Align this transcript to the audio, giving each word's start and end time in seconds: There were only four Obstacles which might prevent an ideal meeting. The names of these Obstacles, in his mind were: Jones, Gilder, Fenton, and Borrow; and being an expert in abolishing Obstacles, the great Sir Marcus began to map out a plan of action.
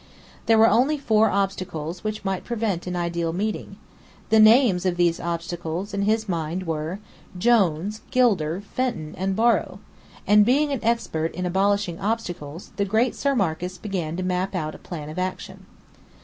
There 0.47 0.57
were 0.57 0.67
only 0.67 0.97
four 0.97 1.29
Obstacles 1.29 2.03
which 2.03 2.25
might 2.25 2.43
prevent 2.43 2.87
an 2.87 2.95
ideal 2.95 3.33
meeting. 3.33 3.75
The 4.29 4.39
names 4.39 4.83
of 4.83 4.97
these 4.97 5.19
Obstacles, 5.19 5.93
in 5.93 6.01
his 6.01 6.27
mind 6.27 6.63
were: 6.65 6.97
Jones, 7.37 8.01
Gilder, 8.09 8.61
Fenton, 8.73 9.13
and 9.15 9.35
Borrow; 9.35 9.79
and 10.25 10.43
being 10.43 10.71
an 10.71 10.79
expert 10.83 11.35
in 11.35 11.45
abolishing 11.45 11.99
Obstacles, 11.99 12.71
the 12.77 12.85
great 12.85 13.13
Sir 13.13 13.35
Marcus 13.35 13.77
began 13.77 14.17
to 14.17 14.23
map 14.23 14.55
out 14.55 14.73
a 14.73 14.79
plan 14.79 15.07
of 15.07 15.19
action. 15.19 15.67